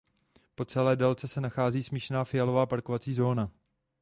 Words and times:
Po 0.55 0.65
celé 0.65 0.95
délce 0.95 1.27
se 1.27 1.41
nachází 1.41 1.83
smíšená 1.83 2.23
fialová 2.23 2.65
parkovací 2.65 3.13
zóna. 3.13 3.51